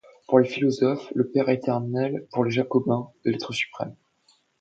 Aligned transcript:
Pour 0.27 0.39
les 0.39 0.49
philosophes, 0.49 1.11
le 1.13 1.27
Père 1.29 1.47
éternel; 1.49 2.25
pour 2.31 2.43
les 2.43 2.49
jacobins, 2.49 3.11
l’Être 3.23 3.53
suprême. 3.53 3.93